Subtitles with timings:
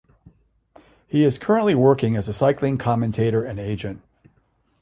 [1.07, 4.01] He is currently working as a cycling commentator and agent.